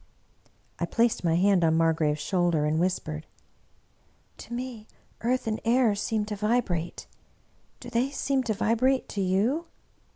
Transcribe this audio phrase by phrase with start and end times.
[0.79, 3.27] I placed my hand on Margrave^s shoulder and whispered,"
[4.39, 4.87] To me
[5.21, 7.05] earth and air seem to vibrate.
[7.79, 9.67] Do they seem to vibrate to you